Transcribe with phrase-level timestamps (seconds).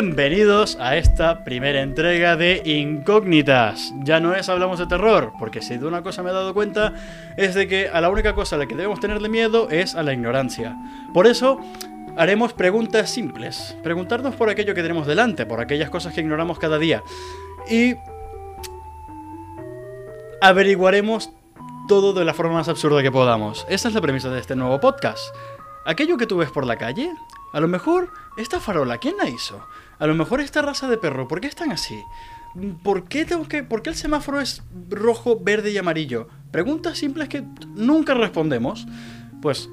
[0.00, 3.92] Bienvenidos a esta primera entrega de Incógnitas.
[4.04, 6.94] Ya no es hablamos de terror, porque si de una cosa me he dado cuenta
[7.36, 10.04] es de que a la única cosa a la que debemos tenerle miedo es a
[10.04, 10.76] la ignorancia.
[11.12, 11.58] Por eso
[12.16, 16.78] haremos preguntas simples, preguntarnos por aquello que tenemos delante, por aquellas cosas que ignoramos cada
[16.78, 17.02] día.
[17.68, 17.96] Y
[20.40, 21.32] averiguaremos
[21.88, 23.66] todo de la forma más absurda que podamos.
[23.68, 25.34] Esa es la premisa de este nuevo podcast.
[25.84, 27.10] Aquello que tú ves por la calle,
[27.52, 29.66] a lo mejor esta farola, ¿quién la hizo?
[29.98, 32.00] A lo mejor esta raza de perro, ¿por qué están así?
[32.82, 36.28] ¿Por qué, tengo que, ¿Por qué el semáforo es rojo, verde y amarillo?
[36.50, 37.44] Preguntas simples que
[37.74, 38.86] nunca respondemos.
[39.42, 39.68] Pues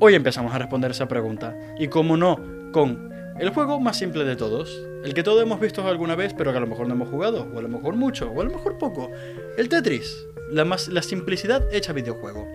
[0.00, 1.56] hoy empezamos a responder esa pregunta.
[1.78, 2.38] Y como no,
[2.72, 4.82] con el juego más simple de todos.
[5.04, 7.46] El que todos hemos visto alguna vez, pero que a lo mejor no hemos jugado.
[7.54, 9.10] O a lo mejor mucho, o a lo mejor poco.
[9.56, 10.26] El Tetris.
[10.50, 12.46] La, más, la simplicidad hecha videojuego.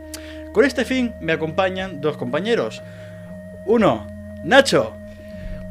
[0.53, 2.81] Con este fin me acompañan dos compañeros.
[3.65, 4.07] Uno,
[4.43, 5.00] Nacho.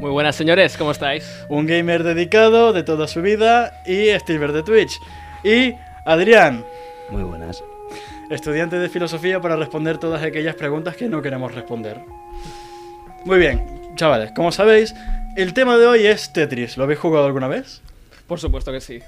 [0.01, 1.31] Muy buenas señores, ¿cómo estáis?
[1.51, 4.99] Un gamer dedicado de toda su vida y streamer de Twitch.
[5.45, 5.75] Y
[6.07, 6.65] Adrián.
[7.11, 7.63] Muy buenas.
[8.31, 12.01] Estudiante de filosofía para responder todas aquellas preguntas que no queremos responder.
[13.27, 14.95] Muy bien, chavales, como sabéis,
[15.37, 16.79] el tema de hoy es Tetris.
[16.79, 17.83] ¿Lo habéis jugado alguna vez?
[18.27, 19.01] Por supuesto que sí.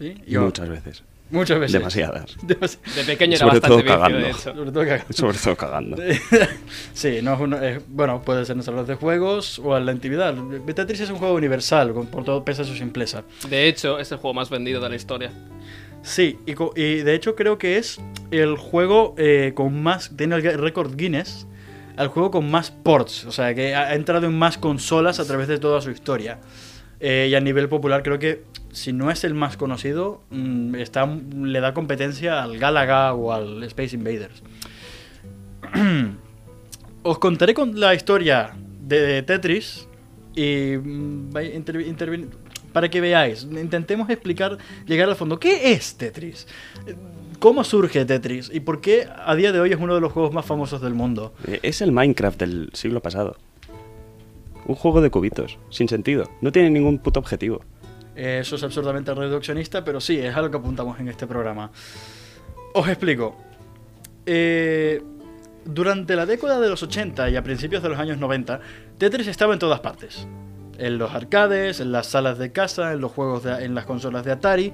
[0.00, 0.20] Sí.
[0.26, 1.04] Y muchas veces.
[1.32, 1.72] Muchas veces.
[1.72, 2.36] Demasiadas.
[2.46, 4.18] Demasi- De pequeño era Sobre bastante todo vicio, cagando.
[4.18, 4.54] de hecho.
[4.54, 5.96] Sobre todo que- Sobre todo cagando.
[6.92, 10.34] sí, no es uno, bueno, puede ser en salas de juegos o en la intimidad.
[10.74, 13.24] Tetris es un juego universal, con- por todo pese a su simpleza.
[13.48, 15.32] De hecho, es el juego más vendido de la historia.
[16.02, 20.10] Sí, y, de hecho creo que es el juego eh, con más.
[20.16, 21.46] Tiene el récord Guinness.
[21.96, 23.24] El juego con más ports.
[23.26, 26.38] O sea, que ha ha entrado en más consolas a través de toda su historia.
[27.00, 30.74] Eh, y a nivel popular, creo que si no es el más conocido, mm,
[31.44, 34.42] le da competencia al Galaga o al Space Invaders.
[37.02, 39.86] Os contaré con la historia de Tetris
[40.34, 41.30] y mm,
[42.72, 44.56] para que veáis, intentemos explicar,
[44.86, 45.38] llegar al fondo.
[45.38, 46.46] ¿Qué es Tetris?
[47.38, 48.50] ¿Cómo surge Tetris?
[48.52, 50.94] ¿Y por qué a día de hoy es uno de los juegos más famosos del
[50.94, 51.34] mundo?
[51.46, 53.36] Eh, Es el Minecraft del siglo pasado.
[54.64, 56.30] Un juego de cubitos, sin sentido.
[56.40, 57.62] No tiene ningún puto objetivo.
[58.16, 61.70] Eh, Eso es absurdamente reduccionista, pero sí, es a lo que apuntamos en este programa.
[62.74, 63.36] Os explico.
[64.26, 65.02] Eh,
[65.64, 68.60] durante la década de los 80 y a principios de los años 90,
[68.98, 70.26] Tetris estaba en todas partes.
[70.78, 74.24] En los arcades, en las salas de casa, en los juegos de- en las consolas
[74.24, 74.72] de Atari.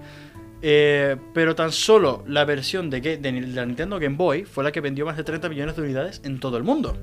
[0.60, 4.80] Eh, pero tan solo la versión de, de la Nintendo Game Boy fue la que
[4.80, 6.96] vendió más de 30 millones de unidades en todo el mundo.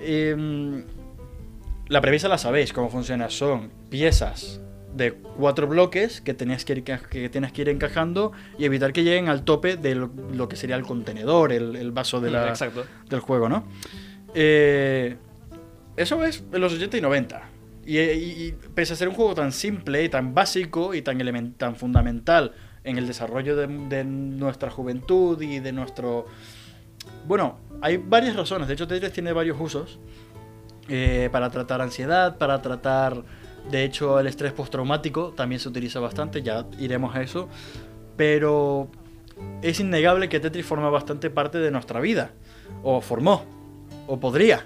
[0.00, 0.84] Em,
[1.88, 3.30] la premisa la sabéis cómo funciona.
[3.30, 4.60] Son piezas
[4.96, 9.02] de cuatro bloques que, tenías que, ir, que tienes que ir encajando y evitar que
[9.04, 12.48] lleguen al tope de lo, lo que sería el contenedor, el, el vaso de la,
[12.48, 12.84] Exacto.
[13.08, 13.64] del juego, ¿no?
[14.34, 15.16] Eh,
[15.96, 17.42] eso es en los 80 y 90.
[17.86, 18.02] Y, y-
[18.48, 21.76] y pese a ser un juego tan simple y tan básico y tan, elemen- tan
[21.76, 22.52] fundamental
[22.84, 26.26] en el desarrollo de, de nuestra juventud y de nuestro...
[27.26, 28.68] Bueno, hay varias razones.
[28.68, 29.98] De hecho, Tetris tiene varios usos.
[30.88, 33.22] eh, para tratar ansiedad, para tratar...
[33.70, 37.48] De hecho, el estrés postraumático también se utiliza bastante, ya iremos a eso.
[38.16, 38.88] Pero
[39.62, 42.30] es innegable que Tetris forma bastante parte de nuestra vida.
[42.82, 43.44] O formó.
[44.06, 44.64] O podría.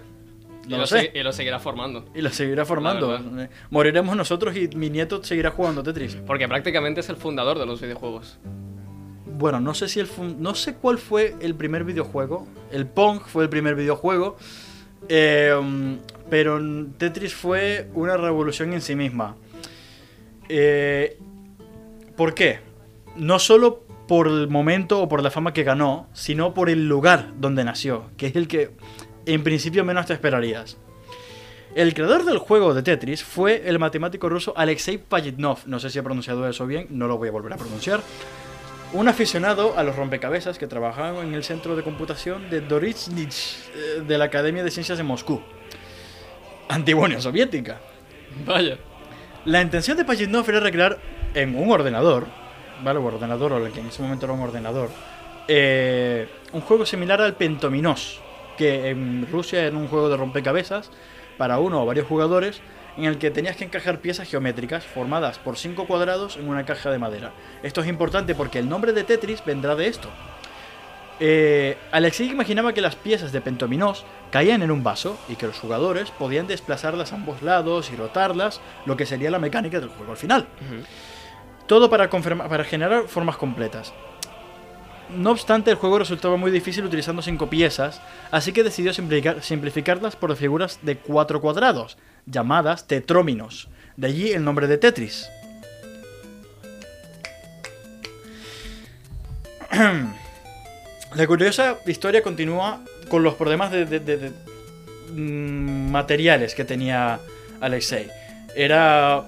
[0.67, 1.11] Y No lo, lo sé.
[1.15, 2.05] y lo seguirá formando.
[2.15, 3.17] Y lo seguirá formando.
[3.17, 6.17] Eh, Moriremos nosotros y mi nieto seguirá jugando Tetris.
[6.27, 8.39] Porque prácticamente es el fundador de los videojuegos.
[9.27, 12.47] Bueno, no sé si el no sé cuál fue el primer videojuego.
[12.71, 14.37] El Pong fue el primer videojuego.
[15.09, 16.61] Eh, pero
[16.97, 19.37] Tetris fue una revolución en sí misma.
[20.49, 21.19] Eh,
[22.17, 22.61] ¿Por qué?
[23.17, 27.33] No solo por el momento o por la fama que ganó, sino por el lugar
[27.39, 28.71] donde nació, que es el que
[29.27, 30.77] en principio menos te esperarías.
[31.75, 35.61] El creador del juego de Tetris fue el matemático ruso Alexei Pajitnov.
[35.67, 38.01] No sé si he pronunciado eso bien, no lo voy a volver a pronunciar.
[38.93, 44.03] Un aficionado a los rompecabezas que trabajaba en el centro de computación de Dorichnich eh,
[44.05, 45.41] de la Academia de Ciencias de Moscú.
[46.69, 47.79] Antigua Unión Soviética.
[48.45, 48.79] Vaya.
[49.45, 50.99] La intención de Pajitnov era recrear
[51.35, 52.27] en un ordenador,
[52.83, 52.99] ¿vale?
[52.99, 54.91] Un ordenador, o que en ese momento era un ordenador,
[55.47, 58.21] eh, un juego similar al Pentominos,
[58.59, 60.91] que en Rusia era un juego de rompecabezas
[61.39, 62.61] para uno o varios jugadores,
[63.01, 66.91] en el que tenías que encajar piezas geométricas formadas por cinco cuadrados en una caja
[66.91, 67.33] de madera.
[67.63, 70.09] Esto es importante porque el nombre de Tetris vendrá de esto.
[71.23, 75.59] Eh, Alexei imaginaba que las piezas de Pentominos caían en un vaso y que los
[75.59, 80.13] jugadores podían desplazarlas a ambos lados y rotarlas, lo que sería la mecánica del juego
[80.13, 80.47] al final.
[81.67, 82.09] Todo para,
[82.65, 83.93] generar formas completas.
[85.11, 88.01] No obstante, el juego resultaba muy difícil utilizando cinco piezas,
[88.31, 93.69] así que decidió simplificar- simplificarlas por figuras de cuatro cuadrados, llamadas tetróminos.
[93.97, 95.29] De allí el nombre de Tetris.
[101.15, 104.31] La curiosa historia continúa con los problemas de, de- de-
[105.13, 107.19] mm, materiales que tenía
[107.61, 108.09] Alexei.
[108.55, 109.27] Era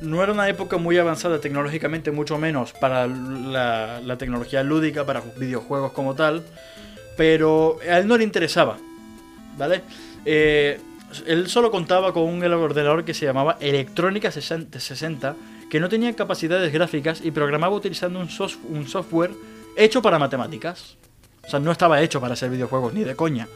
[0.00, 5.22] no era una época muy avanzada tecnológicamente, mucho menos para la, la tecnología lúdica, para
[5.38, 6.42] videojuegos como tal,
[7.16, 8.76] pero a él no le interesaba,
[9.56, 9.82] ¿vale?
[10.26, 10.78] Eh,
[11.26, 15.36] él solo contaba con un ordenador que se llamaba Electrónica 60, 60,
[15.70, 19.30] que no tenía capacidades gráficas y programaba utilizando un software
[19.76, 20.96] hecho para matemáticas.
[21.46, 23.48] O sea, no estaba hecho para hacer videojuegos, ni de coña.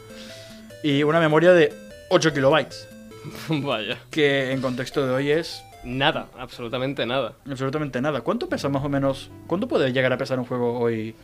[0.83, 1.73] Y una memoria de
[2.09, 2.87] 8 kilobytes,
[3.49, 3.97] Vaya.
[4.09, 7.35] que en contexto de hoy es Nada, absolutamente nada.
[7.49, 8.21] Absolutamente nada.
[8.21, 9.31] ¿Cuánto pesa más o menos?
[9.47, 11.15] ¿Cuánto puede llegar a pesar un juego hoy?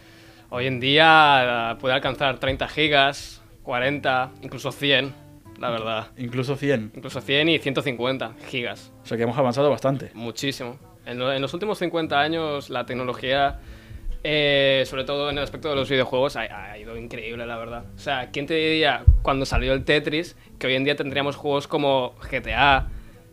[0.50, 5.14] Hoy en día eh, puede alcanzar 30 gigas, 40, incluso 100,
[5.60, 6.08] la verdad.
[6.18, 6.92] Incluso 100.
[6.96, 8.92] Incluso 100 y 150 gigas.
[9.04, 10.12] O sea que hemos avanzado bastante.
[10.14, 10.78] Muchísimo.
[11.06, 13.60] En, lo- en los últimos 50 años la tecnología,
[14.24, 16.42] eh, sobre todo en el aspecto de los videojuegos, ha,
[16.72, 17.86] ha ido increíble, la verdad.
[17.96, 21.68] O sea, ¿quién te diría cuando salió el Tetris que hoy en día tendríamos juegos
[21.68, 22.88] como GTA,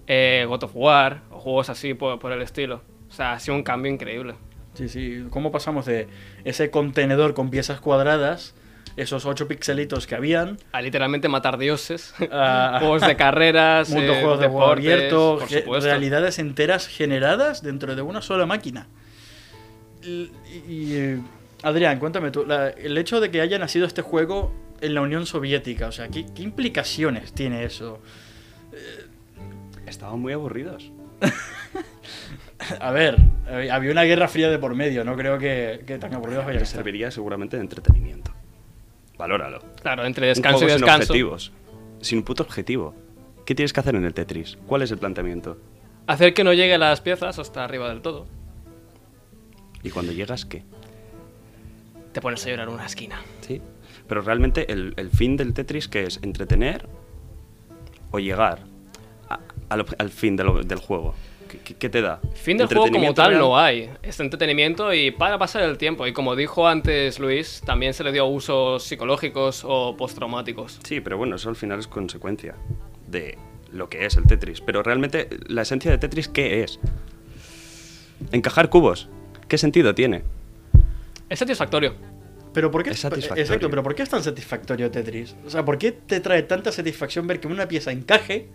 [0.06, 2.82] eh, God of War o juegos así por, por el estilo?
[3.08, 4.34] O sea, ha sido un cambio increíble.
[4.74, 5.24] Sí, sí.
[5.30, 6.08] ¿Cómo pasamos de
[6.44, 8.54] ese contenedor con piezas cuadradas,
[8.96, 14.40] esos 8 pixelitos que habían, A literalmente matar dioses, juegos de carreras, mundo eh, juegos
[14.40, 15.38] de juego deportes, abierto,
[15.82, 18.86] realidades enteras generadas dentro de una sola máquina?
[20.02, 20.30] Y,
[20.68, 21.20] y, eh,
[21.62, 25.26] Adrián, cuéntame tú, la- el hecho de que haya nacido este juego en la Unión
[25.26, 28.00] Soviética, o sea, ¿qué, qué implicaciones tiene eso?
[29.86, 30.90] Estaban muy aburridos.
[32.80, 33.16] A ver,
[33.48, 36.64] eh, había una guerra fría de por medio, no creo que, que tan aburridos vayan
[36.66, 38.32] serviría seguramente de entretenimiento.
[39.18, 39.60] Valóralo.
[39.80, 41.12] Claro, entre descanso y sin descanso.
[41.12, 41.52] objetivos.
[42.00, 42.94] Sin un puto objetivo.
[43.46, 44.56] ¿Qué tienes que hacer en el Tetris?
[44.66, 45.58] ¿Cuál es el planteamiento?
[46.06, 48.26] Hacer que no llegue las piezas hasta arriba del todo.
[49.82, 50.62] Y cuando llegas, ¿qué?
[52.12, 53.20] Te pones a llorar en una esquina.
[53.40, 53.60] Sí.
[54.08, 56.88] Pero realmente el, el fin del Tetris, que es entretener
[58.10, 58.60] o llegar
[59.28, 61.14] a- al, al fin de lo- del juego.
[61.52, 62.18] ¿Qué, qué- qué te da?
[62.34, 63.40] Fin del juego como ¿Entretenimiento tal real?
[63.42, 63.90] no hay.
[64.02, 66.06] Es entretenimiento y para pasar el tiempo.
[66.06, 70.80] Y como dijo antes Luis, también se le dio usos psicológicos o postraumáticos.
[70.84, 72.54] Sí, pero bueno, eso al final es consecuencia
[73.06, 73.36] de
[73.70, 74.62] lo que es el Tetris.
[74.62, 76.80] Pero realmente, la esencia de Tetris, ¿qué es?
[78.32, 79.08] Encajar cubos.
[79.48, 80.22] ¿Qué sentido tiene?
[81.28, 81.94] Es satisfactorio.
[82.54, 83.42] Pero ¿por qué Es satisfactorio.
[83.42, 85.34] Exacto, pero ¿por qué es tan satisfactorio Tetris?
[85.46, 88.48] O sea, ¿por qué te trae tanta satisfacción ver que una pieza encaje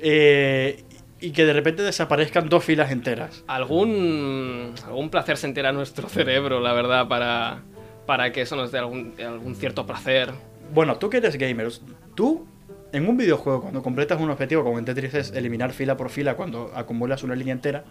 [0.00, 0.84] eh,
[1.20, 3.44] y que de repente desaparezcan dos filas enteras?
[3.46, 7.62] Algún, algún placer sentirá nuestro cerebro, la verdad, para,
[8.06, 10.32] para que eso nos dé algún, algún cierto placer.
[10.72, 11.68] Bueno, tú que eres gamer,
[12.14, 12.46] tú
[12.92, 16.34] en un videojuego cuando completas un objetivo como en Tetris es eliminar fila por fila
[16.34, 17.84] cuando acumulas una línea entera,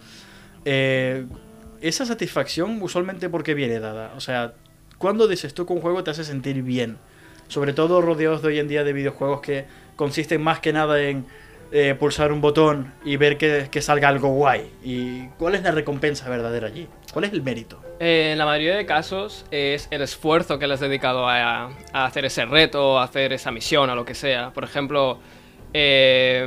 [0.65, 1.25] eh,
[1.81, 4.13] esa satisfacción usualmente por qué viene dada?
[4.15, 4.53] O sea,
[4.98, 6.98] ¿cuándo dices tú que un juego te hace sentir bien?
[7.48, 9.65] Sobre todo rodeados de hoy en día de videojuegos que
[9.96, 11.25] consisten más que nada en
[11.71, 14.71] eh, pulsar un botón y ver que, salga algo guay.
[14.83, 16.88] ¿Y cuál es la recompensa verdadera allí?
[17.13, 17.81] ¿Cuál es el mérito?
[18.00, 22.05] Eh, en la mayoría de casos es el esfuerzo que le has dedicado a, a
[22.05, 24.51] hacer ese reto, a hacer esa misión, a lo que sea.
[24.51, 25.19] Por ejemplo,
[25.74, 26.41] eh,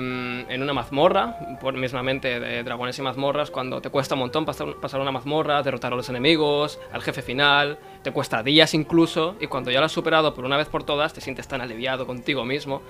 [0.48, 4.76] en una mazmorra, por mismamente de dragones y mazmorras, cuando te cuesta un montón pasar,
[4.80, 9.46] pasar una mazmorra, derrotar a los enemigos, al jefe final, te cuesta días incluso, y
[9.46, 12.44] cuando ya lo has superado por una vez por todas, te sientes tan aliviado contigo
[12.44, 12.80] mismo.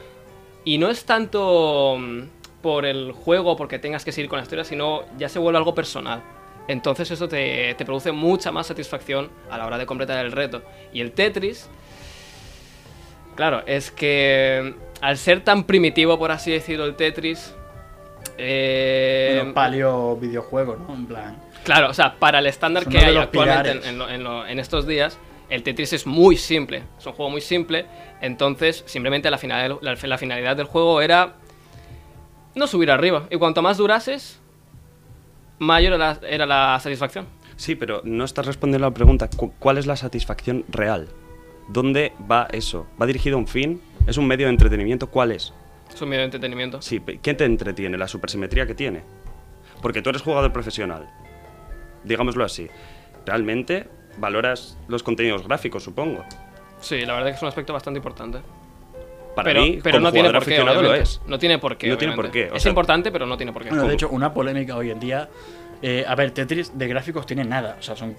[0.65, 2.21] Y no es tanto mm,
[2.63, 5.75] por el juego, porque tengas que seguir con la historia, sino ya se vuelve algo
[5.75, 6.23] personal.
[6.69, 10.63] Entonces eso te, te produce mucha más satisfacción a la hora de completar el reto.
[10.93, 11.69] Y el Tetris,
[13.35, 17.55] claro, es que al ser tan primitivo, por así decirlo, el Tetris...
[18.39, 20.95] eh, Bueno, palio videojuego, ¿no?
[20.95, 21.37] En plan...
[21.65, 23.87] Claro, o sea, para el estándar Son que hay actualmente en, pilares.
[23.89, 25.19] en lo- en lo- en estos días,
[25.51, 26.83] el Tetris es muy simple.
[26.99, 27.87] Es un juego muy simple.
[28.21, 31.35] Entonces, simplemente la, final- la- la finalidad del juego era
[32.55, 33.27] no subir arriba.
[33.31, 34.41] Y cuanto más durases,
[35.59, 37.27] mayor era la, era la satisfacción.
[37.57, 39.29] Sí, pero no estás respondiendo a la pregunta.
[39.29, 41.09] cu- ¿Cuál es la satisfacción real?
[41.69, 42.87] ¿Dónde va eso?
[43.01, 43.81] ¿Va dirigido a un fin?
[44.07, 45.09] ¿Es un medio de entretenimiento?
[45.11, 45.53] ¿Cuál es?
[45.93, 46.81] Es un medio de entretenimiento.
[46.83, 47.99] Sí, ¿quién te entretiene?
[47.99, 49.03] La supersimetría que tiene.
[49.83, 51.09] Porque tú eres jugador profesional.
[52.05, 52.69] Digámoslo así.
[53.27, 53.89] Realmente
[54.19, 56.25] valoras los contenidos gráficos, supongo.
[56.81, 58.39] Sí, la verdad que es un aspecto bastante importante.
[59.35, 61.21] Para pero mí, pero como no tiene por qué, aficionado, lo es.
[61.27, 61.89] No tiene por qué.
[61.89, 63.69] No tiene por qué, o Es sea- importante, pero no tiene por qué.
[63.71, 65.29] Bueno, de hecho, una polémica hoy en día.
[65.83, 67.77] eh, a ver, Tetris de gráficos tiene nada.
[67.79, 68.15] O sea, son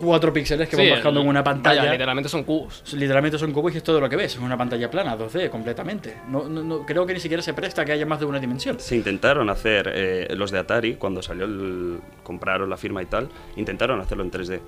[0.00, 1.80] cuatro píxeles que Sí, van bajando en una pantalla.
[1.82, 2.82] Vaya, literalmente son cubos.
[2.94, 4.32] Literalmente son cubos y es todo lo que ves.
[4.34, 6.16] Es una pantalla plana, 2D, completamente.
[6.28, 8.40] No, no, no- creo que ni siquiera se presta a que haya más de una
[8.40, 8.80] dimensión.
[8.80, 12.00] Se intentaron hacer, eh, los de Atari, cuando salió el.
[12.24, 14.60] compraron la firma y tal, intentaron hacerlo en 3D.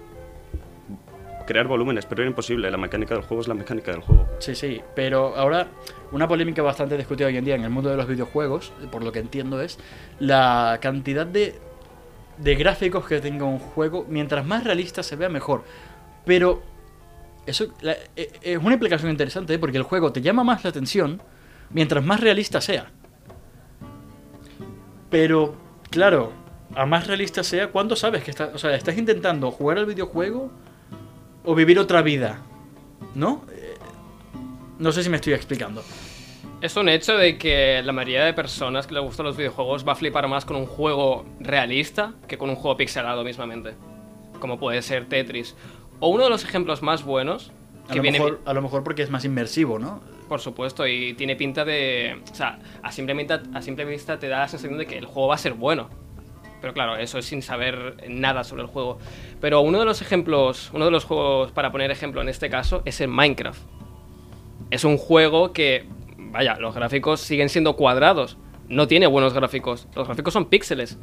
[1.51, 2.71] Crear volúmenes, pero era imposible.
[2.71, 4.29] La mecánica del juego es la mecánica del juego.
[4.39, 5.67] Sí, sí, pero ahora
[6.13, 9.11] una polémica bastante discutida hoy en día en el mundo de los videojuegos, por lo
[9.11, 9.77] que entiendo, es
[10.21, 11.57] la cantidad de,
[12.39, 14.07] de gráficos que tenga un juego.
[14.09, 15.65] Mientras más realista se vea, mejor.
[16.25, 16.63] Pero
[17.47, 19.59] eso la- eh, es una implicación interesante, ¿eh?
[19.59, 21.21] porque el juego te llama más la atención
[21.71, 22.93] mientras más realista sea.
[25.11, 25.57] Pero,
[25.91, 26.31] claro,
[26.77, 30.53] a más realista sea, ¿cuándo sabes que estás, o sea, estás intentando jugar al videojuego
[31.45, 32.43] o vivir otra vida?
[33.15, 33.45] ¿No?
[33.53, 33.77] Eh,
[34.79, 35.83] No sé si me estoy explicando.
[36.61, 39.93] Es un hecho de que la mayoría de personas que les gustan los videojuegos va
[39.93, 43.75] a flipar más con un juego realista que con un juego pixelado mismamente.
[44.41, 45.57] Como puede ser Tetris.
[46.01, 47.53] O uno de los ejemplos más buenos,
[47.89, 50.01] A que lo, viene, mejor, a lo mejor porque es más inmersivo, ¿no?
[50.31, 52.23] por supuesto, y tiene pinta de...
[52.31, 55.05] O sea, a simple, vista, a simple vista te da la sensación de que el
[55.05, 55.91] juego va a ser bueno.
[56.61, 58.99] Pero claro, eso es sin saber nada sobre el juego.
[59.41, 62.83] Pero uno de los ejemplos, uno de los juegos para poner ejemplo en este caso
[62.85, 63.61] es el Minecraft.
[64.71, 65.87] Es un juego que,
[66.17, 68.37] vaya, los gráficos siguen siendo cuadrados.
[68.69, 69.89] No tiene buenos gráficos.
[69.95, 70.99] Los gráficos son píxeles.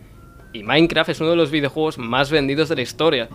[0.53, 3.29] Y Minecraft es uno de los videojuegos más vendidos de la historia.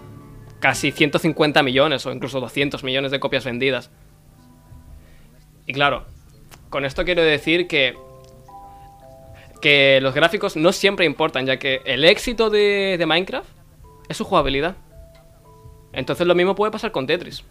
[0.61, 3.91] Casi 150 millones o incluso 200 millones de copias vendidas.
[5.67, 6.07] Y claro,
[6.71, 7.95] con esto quiero decir que
[9.63, 13.49] que los gráficos no siempre importan, ya que el éxito de, de Minecraft
[14.11, 14.77] es su jugabilidad.
[15.95, 17.45] Entonces lo mismo puede pasar con Tetris.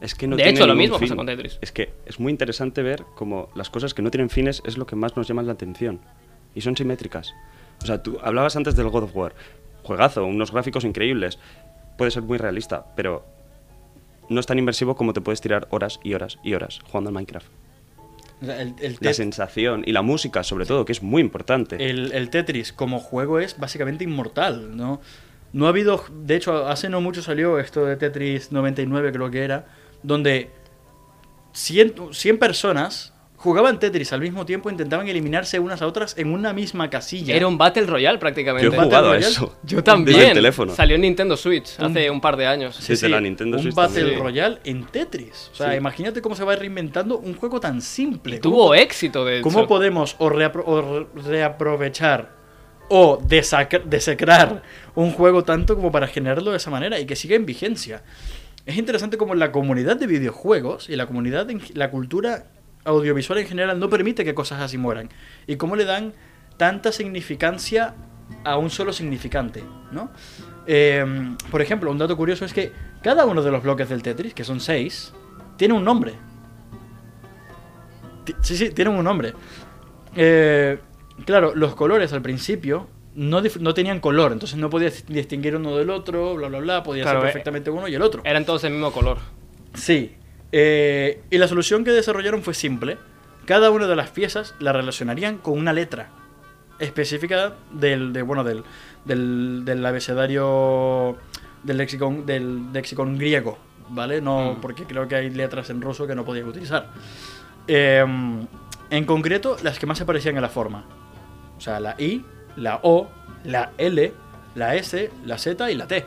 [0.00, 1.08] Es que no De hecho, lo mismo fin.
[1.08, 1.58] pasa con Tetris.
[1.60, 4.86] Es que es muy interesante ver cómo las cosas que no tienen fines es lo
[4.86, 6.00] que más nos llama la atención.
[6.54, 7.34] Y son simétricas.
[7.82, 9.34] O sea, tú hablabas antes del God of War.
[9.82, 11.38] Juegazo, unos gráficos increíbles.
[11.96, 13.24] Puede ser muy realista, pero
[14.28, 17.14] no es tan inmersivo como te puedes tirar horas y horas y horas jugando al
[17.14, 17.48] Minecraft.
[18.42, 21.76] El, el La sensación y la música, sobre todo, que es muy importante.
[21.88, 25.00] el- el Tetris como juego es básicamente inmortal, ¿no?
[25.52, 29.42] No ha habido, de hecho, hace no mucho salió esto de Tetris 99, creo que
[29.42, 29.66] era,
[30.02, 30.50] donde
[31.52, 33.14] 100, 100 personas
[33.46, 37.34] jugaban Tetris al mismo tiempo, intentaban eliminarse unas a otras en una misma casilla.
[37.34, 38.68] Era un Battle Royale prácticamente.
[38.68, 39.56] Yo he jugado a eso.
[39.62, 40.16] Yo también.
[40.18, 40.74] Desde el teléfono.
[40.74, 42.76] Salió en Nintendo Switch Un- hace un par de años.
[42.76, 44.20] Sí, de la Nintendo un Switch Battle también.
[44.20, 45.50] Royale en Tetris.
[45.52, 45.76] O sea, Sí.
[45.78, 48.36] imagínate cómo se va reinventando un juego tan simple.
[48.36, 49.42] Y ¿Cómo tuvo éxito, de hecho.
[49.44, 52.34] ¿Cómo podemos o, reapro- o re- reaprovechar
[52.88, 54.62] o desecrar
[54.94, 58.02] un juego tanto como para generarlo de esa manera y que siga en vigencia?
[58.64, 62.46] Es interesante como la comunidad de videojuegos y la comunidad, en, la cultura
[62.86, 65.10] audiovisual en general no permite que cosas así mueran.
[65.46, 66.14] Y cómo le dan
[66.56, 67.94] tanta significancia
[68.44, 69.62] a un solo significante,
[69.92, 70.10] ¿no?
[70.66, 71.04] Eh,
[71.50, 74.44] por ejemplo, un dato curioso es que cada uno de los bloques del Tetris, que
[74.44, 75.12] son seis,
[75.56, 76.14] tiene un nombre.
[78.40, 79.34] Sí, sí, tienen un nombre.
[80.16, 80.78] Eh,
[81.24, 83.42] claro, los colores al principio no,
[83.74, 87.28] tenían color, entonces no podías distinguir uno del otro, bla, bla, bla, podía Claro, ser
[87.28, 88.22] eh, perfectamente uno y el otro.
[88.24, 89.18] Eran todos del mismo color.
[89.74, 90.16] Sí.
[90.52, 92.98] Eh, y la solución que desarrollaron fue simple.
[93.44, 96.08] Cada una de las piezas la relacionarían con una letra
[96.78, 98.64] específica del, de, bueno, del,
[99.04, 101.16] del, del abecedario
[101.62, 104.20] del lexicon, del lexicon griego, ¿vale?
[104.20, 104.60] No, Mm.
[104.60, 106.88] porque creo que hay letras en ruso que no podían utilizar.
[107.68, 108.04] Eh,
[108.90, 110.84] en concreto, las que más se parecían a la forma.
[111.56, 112.24] O sea, la I,
[112.56, 113.08] la O,
[113.44, 114.12] la L,
[114.54, 116.04] la S, la Z y la T.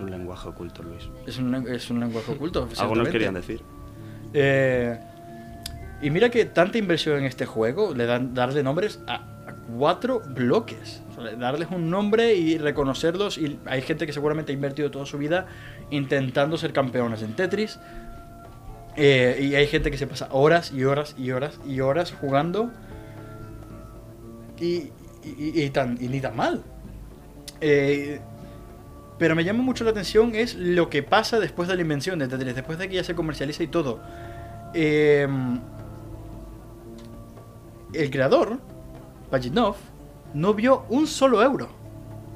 [0.00, 1.08] Es un lenguaje oculto, Luis.
[1.26, 2.60] Es un, es un lenguaje oculto.
[2.78, 3.12] Algo nos ciertamente.
[3.12, 3.62] querían decir.
[4.32, 4.98] Eh,
[6.02, 10.20] y mira que tanta inversión en este juego, le dan darle nombres a, a cuatro
[10.20, 11.02] bloques.
[11.16, 13.36] O sea, darles un nombre y reconocerlos.
[13.38, 15.46] Y hay gente que seguramente ha invertido toda su vida
[15.90, 17.78] intentando ser campeones en Tetris.
[18.96, 22.70] Eh, y hay gente que se pasa horas y horas y horas y horas jugando.
[24.58, 24.90] Y,
[25.24, 26.62] y- y tan, y ni tan mal.
[27.60, 28.20] Eh,
[29.20, 32.26] pero me llama mucho la atención es lo que pasa después de la invención de
[32.26, 34.00] Tetris, después de que ya se comercializa y todo.
[34.72, 35.28] Eh,
[37.92, 38.56] el creador,
[39.30, 39.76] Pajitnov,
[40.32, 41.68] no vio un solo euro.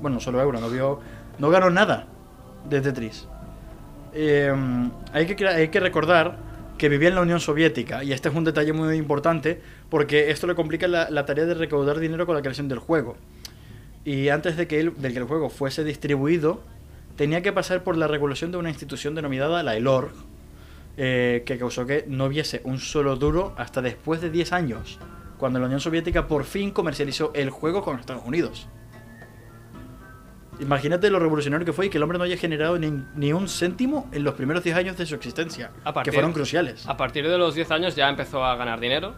[0.02, 1.00] Bueno, un solo euro, no vio,
[1.38, 2.06] no ganó nada
[2.68, 3.26] de Tetris.
[4.12, 4.52] Eh,
[5.10, 6.36] hay, que, hay que recordar
[6.76, 8.04] que vivía en la Unión Soviética.
[8.04, 11.98] Y este es un detalle muy importante porque esto le complica la, tarea de recaudar
[11.98, 13.16] dinero con la creación del juego.
[14.04, 16.60] Y antes de que, de que el juego fuese distribuido,
[17.16, 20.12] tenía que pasar por la regulación de una institución denominada la ELOR,
[20.96, 24.98] eh, que causó que no hubiese un solo duro hasta después de 10 años,
[25.38, 28.68] cuando la Unión Soviética por fin comercializó el juego con Estados Unidos.
[30.60, 33.48] Imagínate lo revolucionario que fue y que el hombre no haya generado ni, ni un
[33.48, 36.86] céntimo en los primeros 10 años de su existencia, A partir- que fueron cruciales.
[36.88, 39.14] A partir de los 10 años ya empezó a ganar dinero.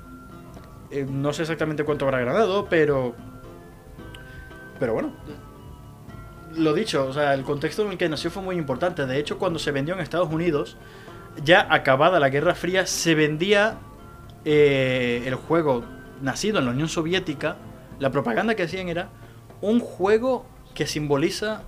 [0.91, 3.15] Eh, no sé exactamente cuánto habrá ganado, pero.
[4.81, 5.13] Pero bueno.
[6.57, 9.07] Lo dicho, o sea, el contexto en el que nació fue muy importante.
[9.07, 10.77] De hecho, cuando se vendió en Estados Unidos,
[11.45, 13.79] ya acabada la Guerra Fría, se vendía
[14.45, 15.85] eh, el juego
[16.23, 17.57] nacido en la Unión Soviética.
[17.99, 19.11] La propaganda que hacían era
[19.61, 21.63] un juego que simboliza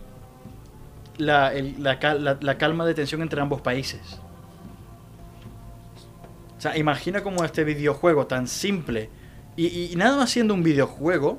[1.18, 1.52] la,
[2.58, 4.20] calma de tensión entre ambos países.
[6.56, 9.10] O sea, imagina cómo este videojuego tan simple
[9.56, 11.38] y, y nada más siendo un videojuego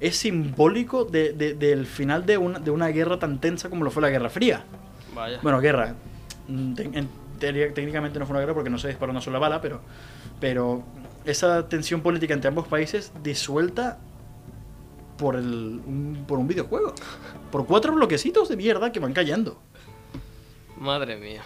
[0.00, 3.90] es simbólico de- de- del final de una, de una guerra tan tensa como lo
[3.90, 4.64] fue la Guerra Fría.
[5.14, 5.38] Vaya.
[5.42, 5.94] Bueno, guerra.
[7.38, 9.80] Técnicamente no fue una guerra porque no se disparó una sola bala, pero,
[10.40, 10.82] pero
[11.24, 13.98] esa tensión política entre ambos países disuelta
[15.18, 16.94] por, el, un, por un videojuego.
[17.50, 19.58] Por cuatro bloquecitos de mierda que van cayendo.
[20.78, 21.42] Madre mía.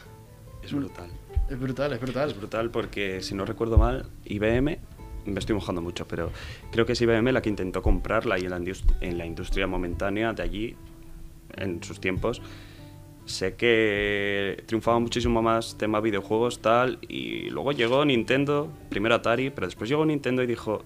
[0.62, 1.11] Es brutal.
[1.49, 2.30] Es brutal, es brutal.
[2.30, 4.78] Es brutal porque, si no recuerdo mal, IBM,
[5.25, 6.31] me estoy mojando mucho, pero
[6.71, 8.61] creo que es IBM la que intentó comprarla y en la,
[9.00, 10.77] en la industria momentánea de allí,
[11.57, 12.43] en sus tiempos,
[13.25, 19.67] sé que triunfaba muchísimo más tema videojuegos tal y luego llegó Nintendo, primero Atari, pero
[19.67, 20.83] después llegó Nintendo y dijo,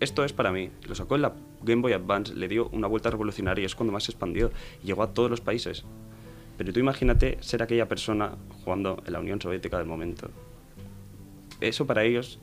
[0.00, 0.70] esto es para mí.
[0.86, 3.92] Lo sacó en la Game Boy Advance, le dio una vuelta revolucionaria y es cuando
[3.92, 4.50] más se expandió
[4.82, 5.84] y llegó a todos los países.
[6.56, 10.30] Pero tú imagínate ser aquella persona jugando en la Unión Soviética del momento.
[11.60, 12.38] Eso para ellos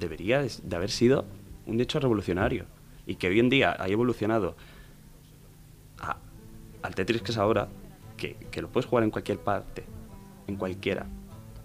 [0.00, 1.24] debería de haber sido
[1.66, 2.64] un hecho revolucionario.
[3.06, 4.56] Y que hoy en día haya evolucionado
[5.98, 6.16] a-
[6.82, 7.68] al Tetris que es ahora,
[8.16, 9.84] que, que lo puedes jugar en cualquier parte,
[10.46, 11.06] en cualquiera,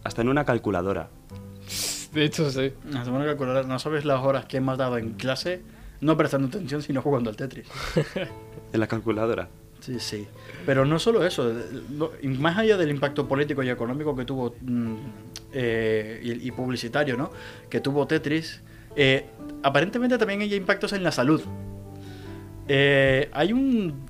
[0.04, 1.10] hasta en una calculadora.
[2.14, 2.74] De hecho, sí.
[2.86, 5.62] No, te van a calcular, no sabes las horas que hemos dado en clase,
[6.02, 7.68] no prestando atención, sino jugando al Tetris.
[8.74, 9.48] En la calculadora.
[9.80, 10.28] Sí, sí.
[10.66, 11.54] Pero no solo eso,
[11.98, 14.96] lo- más allá del impacto político y económico que tuvo mm,
[15.54, 17.32] eh, y, y publicitario, ¿no?
[17.70, 18.62] Que tuvo Tetris,
[18.96, 19.26] eh,
[19.64, 21.42] aparentemente también hay impactos en la salud.
[22.68, 24.06] Eh, hay un...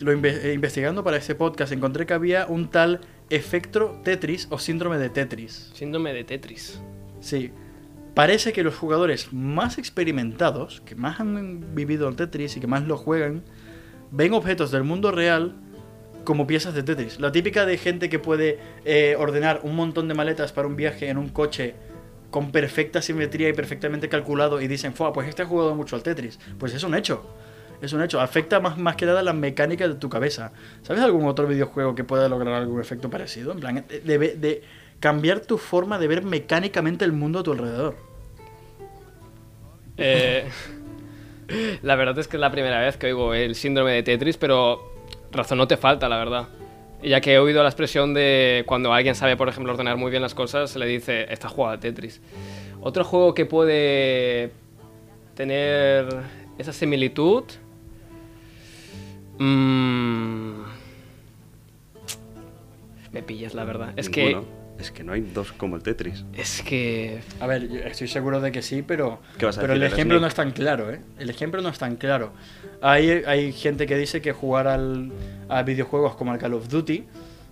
[0.00, 4.96] Lo inve- investigando para este podcast encontré que había un tal efecto Tetris o síndrome
[4.98, 5.70] de Tetris.
[5.74, 6.80] Síndrome de Tetris.
[7.20, 7.50] Sí.
[8.14, 12.84] Parece que los jugadores más experimentados, que más han vivido el Tetris y que más
[12.86, 13.42] lo juegan,
[14.10, 15.54] ven objetos del mundo real
[16.24, 17.18] como piezas de Tetris.
[17.20, 21.08] La típica de gente que puede eh, ordenar un montón de maletas para un viaje
[21.08, 21.74] en un coche
[22.30, 26.02] con perfecta simetría y perfectamente calculado y dicen, Fua, pues este ha jugado mucho al
[26.02, 26.38] Tetris.
[26.58, 27.26] Pues es un hecho.
[27.82, 28.20] Es un hecho.
[28.20, 30.52] Afecta más, más que nada la mecánica de tu cabeza.
[30.82, 33.52] ¿Sabes algún otro videojuego que pueda lograr algún efecto parecido?
[33.52, 34.62] En plan, de- de
[35.00, 37.96] cambiar tu forma de ver mecánicamente el mundo a tu alrededor.
[39.96, 40.44] Eh,
[41.82, 44.92] la verdad es que es la primera vez que oigo el síndrome de Tetris, pero
[45.32, 46.48] razón no te falta, la verdad.
[47.02, 50.22] Ya que he oído la expresión de cuando alguien sabe, por ejemplo, ordenar muy bien
[50.22, 52.20] las cosas, se le dice, está jugado a Tetris.
[52.82, 54.52] Otro juego que puede
[55.34, 56.06] tener
[56.58, 57.44] esa similitud...
[59.38, 60.60] mm,
[63.12, 63.92] me pillas, la verdad.
[63.96, 64.59] Es que...
[64.80, 66.24] Es que no hay dos como el Tetris.
[66.32, 67.20] Es que...
[67.40, 69.92] A ver, yo estoy seguro de que sí, pero, ¿Qué vas a pero el decir,
[69.92, 70.22] el ejemplo Snake?
[70.22, 71.00] no es tan claro, ¿eh?
[71.18, 72.32] El ejemplo no es tan claro.
[72.80, 75.12] Hay, hay gente que dice que jugar al,
[75.48, 77.04] a videojuegos como el Call of Duty,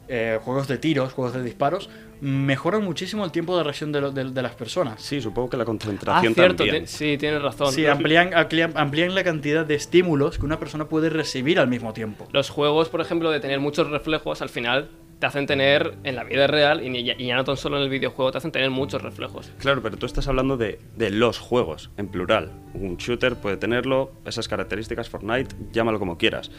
[0.09, 1.91] eh, juegos de tiros, juegos de disparos,
[2.23, 5.01] mejoran muchísimo el tiempo de reacción de, lo- de- de las personas.
[5.03, 6.87] Sí, supongo que la Ah, concentración cierto, también.
[6.87, 7.73] sí, tienes razón.
[7.73, 12.27] Sí, amplían, amplían la cantidad de estímulos que una persona puede recibir al mismo tiempo.
[12.33, 14.89] Los juegos, por ejemplo, de tener muchos reflejos, al final
[15.19, 17.83] te hacen tener en la vida real y, ni- y ya no tan solo en
[17.85, 19.51] el videojuego, te hacen tener muchos reflejos.
[19.59, 22.53] Claro, pero tú estás hablando de, de los juegos, en plural.
[22.75, 26.51] Un shooter puede tenerlo, esas características, Fortnite, llámalo como quieras.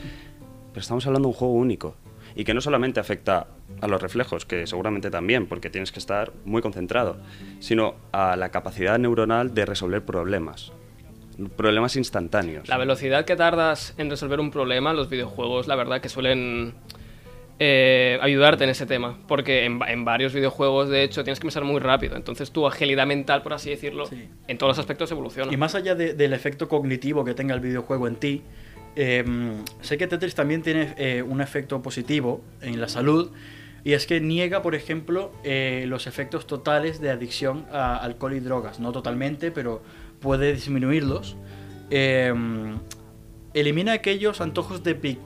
[0.74, 1.96] Pero estamos hablando de un juego único.
[2.36, 3.48] Y que no solamente afecta
[3.82, 7.18] a los reflejos, que seguramente también, porque tienes que estar muy concentrado,
[7.60, 10.72] sino a la capacidad neuronal de resolver problemas.
[11.56, 12.68] Problemas instantáneos.
[12.68, 16.74] La velocidad que tardas en resolver un problema, los videojuegos, la verdad que suelen
[17.60, 19.18] eh, ayudarte en ese tema.
[19.28, 22.16] Porque en, va- en varios videojuegos, de hecho, tienes que pensar muy rápido.
[22.16, 24.28] Entonces tu agilidad mental, por así decirlo, Sí.
[24.48, 25.52] en todos los aspectos evoluciona.
[25.54, 28.42] Y más allá de- del efecto cognitivo que tenga el videojuego en ti,
[28.96, 29.24] eh,
[29.82, 33.32] sé que Tetris también tiene eh, un efecto positivo en la salud
[33.84, 38.42] Y es que niega, por ejemplo, eh, los efectos totales de adicción a alcohol y
[38.42, 38.82] drogas.
[38.82, 39.82] No totalmente, pero
[40.20, 41.38] puede disminuirlos.
[43.54, 45.18] Elimina aquellos antojos de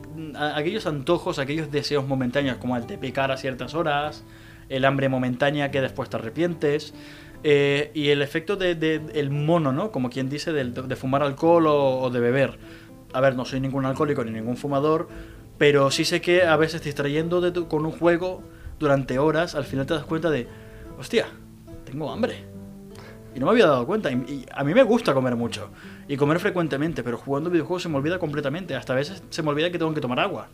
[0.56, 4.24] aquellos antojos, aquellos deseos momentáneos, como el de picar a ciertas horas,
[4.70, 6.94] el hambre momentánea que después te arrepientes.
[7.46, 9.92] eh, y el efecto de, de- el mono, ¿no?
[9.92, 12.58] Como quien dice, del- de, fumar alcohol o, o de beber.
[13.12, 15.10] A ver, no soy ningún alcohólico ni ningún fumador,
[15.58, 18.42] pero sí sé que a veces distrayendo de tu- con un juego
[18.80, 20.48] durante horas, al final te das cuenta de,
[20.98, 21.26] hostia,
[21.84, 22.46] tengo hambre.
[23.36, 24.12] Y no me había dado cuenta.
[24.12, 25.70] Y, y a mí me gusta comer mucho.
[26.08, 28.76] Y comer frecuentemente, pero jugando videojuegos se me olvida completamente.
[28.76, 30.48] Hasta a veces se me olvida que tengo que tomar agua.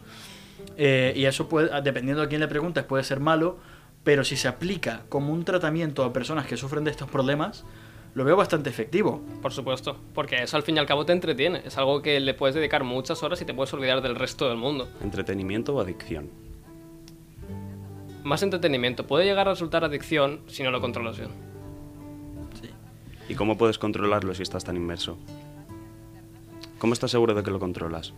[0.77, 3.57] Eh, y eso puede, dependiendo a quién le preguntes, puede ser malo.
[4.03, 7.65] Pero si se aplica como un tratamiento a personas que sufren de estos problemas,
[8.15, 9.21] lo veo bastante efectivo.
[9.41, 11.61] Por supuesto, porque eso al fin y al cabo te entretiene.
[11.65, 14.57] Es algo que le puedes dedicar muchas horas y te puedes olvidar del resto del
[14.57, 14.87] mundo.
[15.01, 16.29] ¿Entretenimiento o adicción?
[18.23, 19.05] Más entretenimiento.
[19.05, 21.48] Puede llegar a resultar adicción si no lo controlas bien.
[23.29, 25.17] ¿Y cómo puedes controlarlo si estás tan inmerso?
[26.79, 28.11] ¿Cómo estás seguro de que lo controlas?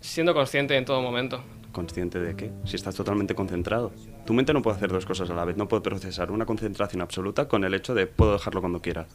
[0.00, 1.42] Siendo consciente en todo momento.
[1.70, 2.50] ¿Consciente de qué?
[2.64, 3.92] Si estás totalmente concentrado.
[4.26, 5.56] Tu mente no puede hacer dos cosas a la vez.
[5.56, 9.06] No puede procesar una concentración absoluta con el hecho de puedo dejarlo cuando quiera.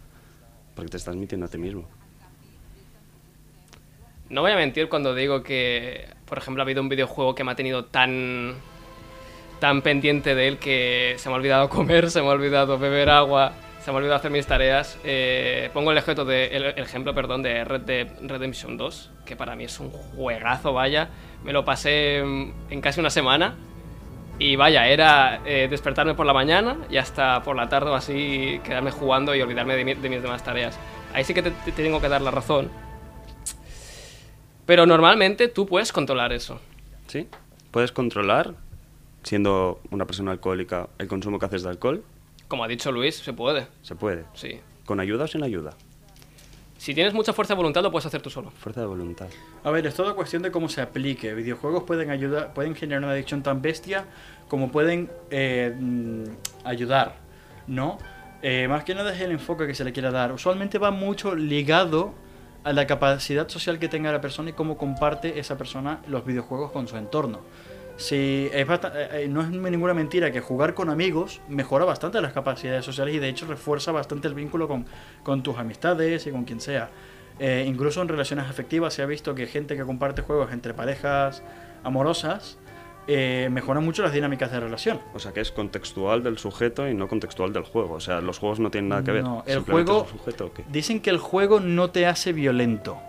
[0.76, 1.90] Porque te estás mintiendo a ti mismo.
[4.30, 7.52] No voy a mentir cuando digo que, por ejemplo, ha habido un videojuego que me
[7.52, 8.54] ha tenido tan
[9.60, 13.10] tan pendiente de él que se me ha olvidado comer, se me ha olvidado beber
[13.10, 14.98] agua, se me ha olvidado hacer mis tareas.
[15.04, 19.36] Eh, pongo el ejemplo, de, el, el ejemplo perdón, de Red Dead Redemption 2, que
[19.36, 21.10] para mí es un juegazo, vaya.
[21.44, 23.56] Me lo pasé en, en casi una semana.
[24.40, 28.60] Y vaya, era eh, despertarme por la mañana y hasta por la tarde o así
[28.64, 30.80] quedarme jugando y olvidarme de, mi- de mis demás tareas.
[31.14, 32.72] Ahí sí que te, te tengo que dar la razón.
[34.66, 36.60] Pero normalmente tú puedes controlar eso.
[37.08, 37.28] ¿Sí?
[37.72, 38.54] Puedes controlar,
[39.24, 42.04] siendo una persona alcohólica, el consumo que haces de alcohol.
[42.52, 43.68] Como ha dicho Luis, se puede.
[43.82, 44.26] Se puede.
[44.34, 44.60] Sí.
[44.84, 45.72] ¿Con ayuda o sin ayuda?
[46.78, 48.52] Si tienes mucha fuerza de voluntad, lo puedes hacer tú solo.
[48.52, 49.30] Fuerza de voluntad.
[49.64, 51.34] A ver, es toda cuestión de cómo se aplique.
[51.34, 54.04] Videojuegos pueden ayudar, pueden generar una adicción tan bestia
[54.50, 56.24] como pueden eh, mm,
[56.66, 57.16] ayudar,
[57.68, 58.00] ¿no?
[58.42, 60.34] Eh, más que nada es el enfoque que se le quiera dar.
[60.34, 62.14] Usualmente va mucho ligado
[62.66, 66.72] a la capacidad social que tenga la persona y cómo comparte esa persona los videojuegos
[66.72, 67.40] con su entorno.
[68.02, 72.20] Si es basta- eh, eh, no es ninguna mentira que jugar con amigos mejora bastante
[72.22, 74.86] las capacidades sociales y de hecho refuerza bastante el vínculo con,
[75.24, 76.90] con tus amistades y con quien sea.
[77.40, 81.42] Eh, incluso en relaciones afectivas se ha visto que gente que comparte juegos entre parejas
[81.84, 82.58] amorosas
[83.08, 85.00] eh, mejora mucho las dinámicas de relación.
[85.14, 87.96] O sea que es contextual del sujeto y no contextual del juego.
[87.96, 89.24] O sea, los juegos no tienen nada que ver.
[89.24, 90.52] No, el juego- sujeto.
[90.70, 93.00] Dicen que el juego no te hace violento,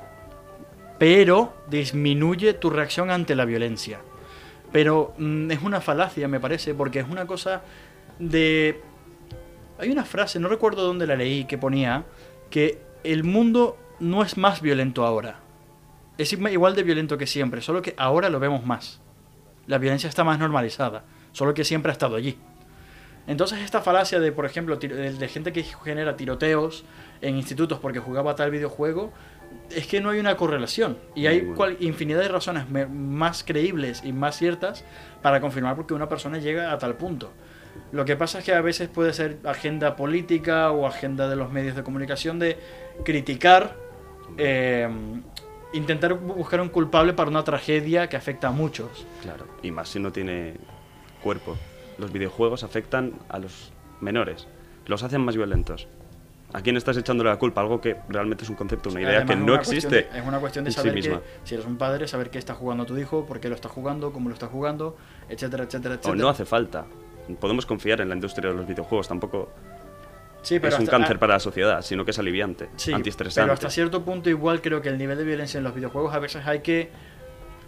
[0.98, 4.00] pero disminuye tu reacción ante la violencia.
[4.72, 7.62] Pero mm, es una falacia, me parece, porque es una cosa
[8.18, 8.80] de...
[9.78, 12.04] Hay una frase, no recuerdo dónde la leí, que ponía
[12.50, 15.40] que el mundo no es más violento ahora.
[16.18, 19.00] Es igual de violento que siempre, solo que ahora lo vemos más.
[19.66, 22.38] La violencia está más normalizada, solo que siempre ha estado allí.
[23.26, 26.84] Entonces esta falacia de, por ejemplo, de gente que genera tiroteos
[27.20, 29.12] en institutos porque jugaba tal videojuego,
[29.70, 30.98] es que no hay una correlación.
[31.14, 34.84] Y hay cual- infinidad de razones más creíbles y más ciertas
[35.22, 37.30] para confirmar por qué una persona llega a tal punto.
[37.90, 41.50] Lo que pasa es que a veces puede ser agenda política o agenda de los
[41.50, 42.58] medios de comunicación de
[43.04, 43.76] criticar,
[44.36, 44.88] eh,
[45.72, 49.06] intentar bu- buscar un culpable para una tragedia que afecta a muchos.
[49.22, 49.46] Claro.
[49.62, 50.54] Y más si no tiene
[51.22, 51.56] cuerpo.
[51.98, 54.46] Los videojuegos afectan a los menores.
[54.86, 55.88] Los hacen más violentos.
[56.54, 57.60] ¿A quién estás echándole la culpa?
[57.62, 59.88] Algo que realmente es un concepto, una idea Además, que no existe.
[59.88, 62.54] de- es una cuestión de sí saber que, si eres un padre, saber qué está
[62.54, 64.96] jugando tu hijo, por qué lo está jugando, cómo lo está jugando,
[65.28, 66.22] etcétera, etcétera, O etcétera.
[66.22, 66.84] no hace falta.
[67.40, 69.08] Podemos confiar en la industria de los videojuegos.
[69.08, 69.48] Tampoco
[70.42, 73.44] Sí, es un cáncer para la sociedad, sino que es aliviante, Sí, antiestresante.
[73.44, 76.18] pero hasta cierto punto igual creo que el nivel de violencia en los videojuegos a
[76.18, 76.90] veces hay que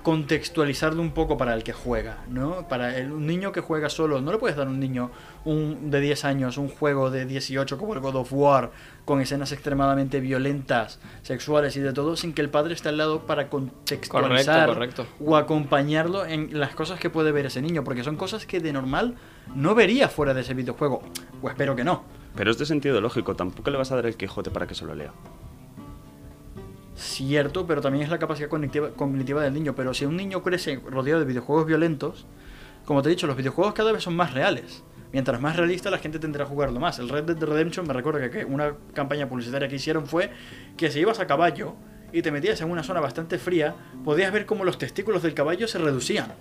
[0.05, 2.69] contextualizarlo un poco para el que juega, ¿no?
[2.69, 5.11] Para el, un niño que juega solo, no le puedes dar a un niño
[5.47, 8.71] un, de 10 años un juego de 18 como el God of War
[9.07, 13.23] con escenas extremadamente violentas, sexuales y de todo sin que el padre esté al lado
[13.23, 15.25] para contextualizar Correcto, correcto.
[15.25, 18.75] o acompañarlo en las cosas que puede ver ese niño, porque son cosas que de
[18.75, 19.15] normal
[19.57, 21.03] no vería fuera de ese videojuego,
[21.41, 22.05] o espero que no.
[22.37, 24.85] Pero es de sentido lógico, tampoco le vas a dar el Quijote para que se
[24.85, 25.13] lo lea.
[26.97, 29.75] Cierto, pero también es la capacidad cognitiva, cognitiva del niño.
[29.75, 32.27] Pero si un niño crece rodeado de videojuegos violentos,
[32.85, 34.85] como te he dicho, los videojuegos cada vez son más reales.
[35.13, 36.99] Mientras más realista, la gente tendrá a jugarlo más.
[36.99, 40.31] El Red Dead Redemption, me recuerdo que, una campaña publicitaria que hicieron fue
[40.77, 41.75] que si ibas a caballo
[42.13, 45.67] y te metías en una zona bastante fría, podías ver cómo los testículos del caballo
[45.69, 46.33] se reducían.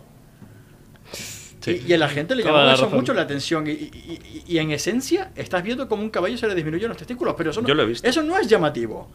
[1.65, 2.97] Y, y a la gente le la eso razón.
[2.99, 3.67] mucho la atención.
[3.67, 7.35] Y, y- y- en esencia, estás viendo como un caballo se le disminuyen los testículos.
[7.37, 8.07] Pero eso no, Yo lo he visto.
[8.07, 9.09] Eso no es llamativo.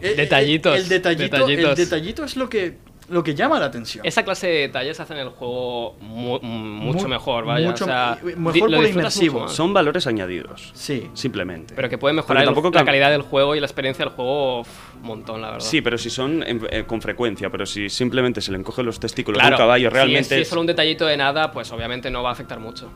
[0.00, 1.70] Eh, Detallitos, El, detallito, detallitos.
[1.70, 4.04] el detallito es lo que, lo que llama la atención.
[4.06, 7.66] Esa clase de detalles hacen el juego mu- mucho Mu- mejor, vaya.
[7.68, 9.48] mucho- o sea, mejor por inmersivo.
[9.48, 10.70] Son valores añadidos.
[10.74, 11.08] Sí.
[11.14, 11.74] Simplemente.
[11.74, 14.68] Pero que puede mejorar el- la calidad del juego y la experiencia del juego uf,
[14.96, 15.64] un montón, la verdad.
[15.66, 19.00] Sí, pero si son en- eh, con frecuencia, pero si simplemente se le encogen los
[19.00, 21.16] testículos claro, a un caballo, si realmente es, si es es- solo un detallito de
[21.16, 22.90] nada, pues obviamente no va a afectar mucho.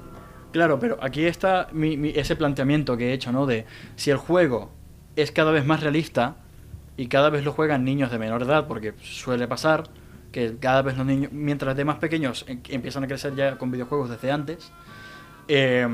[0.52, 3.46] Claro, pero aquí está mi- mi- ese planteamiento que he hecho, ¿no?
[3.46, 3.64] De
[3.96, 4.70] si el juego
[5.16, 6.36] es cada vez más realista
[7.02, 9.82] y cada vez lo juegan niños de menor edad, porque suele pasar
[10.30, 13.72] que cada vez los niños, mientras de más pequeños em- empiezan a crecer ya con
[13.72, 14.70] videojuegos desde antes,
[15.48, 15.84] eh,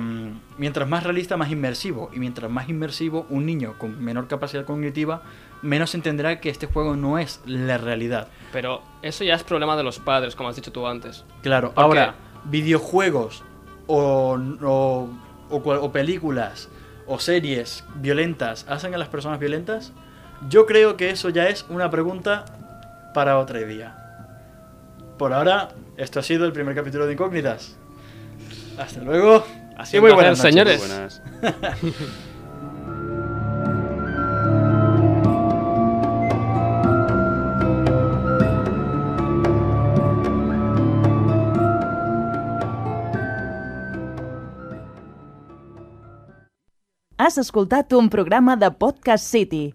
[0.59, 2.11] mientras más realista, más inmersivo.
[2.12, 5.23] Y mientras más inmersivo, un niño con menor capacidad cognitiva,
[5.62, 8.29] menos entenderá que este juego no es la realidad.
[8.53, 11.25] Pero eso ya es problema de los padres, como has dicho tú antes.
[11.40, 13.42] Claro, ¿Por ahora, videojuegos
[13.87, 15.09] o, o,
[15.51, 16.68] o películas
[17.07, 19.94] o series violentas hacen a las personas violentas,
[20.48, 22.44] yo creo que eso ya es una pregunta
[23.14, 23.96] para otro día.
[25.18, 27.77] Por ahora, esto ha sido el primer capítulo de Incógnitas.
[28.79, 29.44] Hasta luego.
[29.81, 30.53] Y sido muy un buenas noches.
[30.53, 30.79] señores.
[30.81, 31.22] buenas.
[47.20, 49.74] Has escoltat un programa de Podcast City,